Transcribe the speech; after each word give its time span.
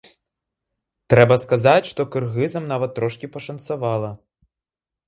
Трэба 1.13 1.35
сказаць, 1.43 1.83
што 1.91 2.01
кыргызам 2.17 2.63
нават 2.73 2.91
трошкі 2.97 3.31
пашанцавала. 3.39 4.11